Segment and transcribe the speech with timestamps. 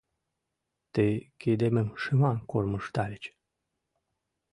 [0.93, 3.23] Тый кидемым шыман кормыжтальыч.